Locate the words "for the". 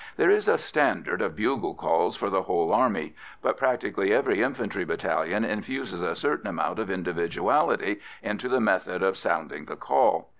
2.15-2.41